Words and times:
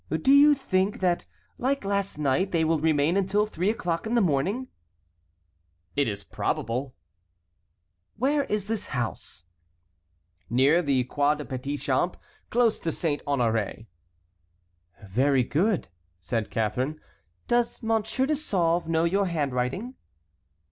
"Do 0.09 0.31
you 0.31 0.55
think 0.55 0.99
that 1.01 1.27
like 1.59 1.85
last 1.85 2.17
night 2.17 2.49
they 2.49 2.63
will 2.65 2.79
remain 2.79 3.15
until 3.15 3.45
three 3.45 3.69
o'clock 3.69 4.07
in 4.07 4.15
the 4.15 4.19
morning?" 4.19 4.67
"It 5.95 6.07
is 6.07 6.23
probable." 6.23 6.95
"Where 8.15 8.45
is 8.45 8.65
the 8.65 8.93
house?" 8.93 9.43
"Near 10.49 10.81
the 10.81 11.03
Croix 11.03 11.35
des 11.35 11.45
Petits 11.45 11.83
Champs, 11.83 12.17
close 12.49 12.79
to 12.79 12.91
Saint 12.91 13.23
Honoré." 13.25 13.85
"Very 15.05 15.43
good," 15.43 15.89
said 16.19 16.49
Catharine. 16.49 16.99
"Does 17.47 17.83
Monsieur 17.83 18.25
de 18.25 18.35
Sauve 18.35 18.87
know 18.87 19.03
your 19.03 19.27
handwriting?" 19.27 19.93